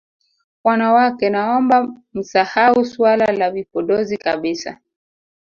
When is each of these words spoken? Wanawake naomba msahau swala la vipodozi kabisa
Wanawake 0.63 1.29
naomba 1.29 1.87
msahau 2.13 2.85
swala 2.85 3.25
la 3.31 3.51
vipodozi 3.51 4.17
kabisa 4.17 4.79